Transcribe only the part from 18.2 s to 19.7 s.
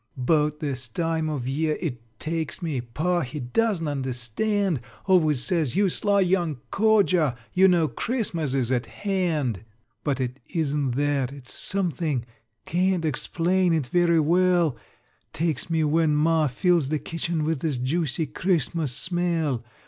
Christmas smell.